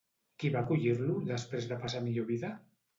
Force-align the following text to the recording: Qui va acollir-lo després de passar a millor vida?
Qui 0.43 0.49
va 0.55 0.63
acollir-lo 0.65 1.19
després 1.29 1.71
de 1.73 1.81
passar 1.87 2.05
a 2.05 2.11
millor 2.11 2.31
vida? 2.35 2.55